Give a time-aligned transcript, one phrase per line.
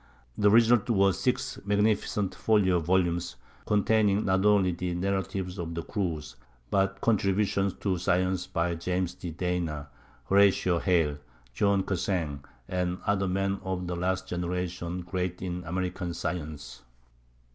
[0.35, 3.35] The results were six magnificent folio volumes,
[3.67, 6.37] containing not only the narrative of the cruise,
[6.71, 9.29] but contributions to science by James D.
[9.29, 9.89] Dana,
[10.25, 11.19] Horatio Hale,
[11.53, 16.81] John Cassin, and other men of the last generation great in American science.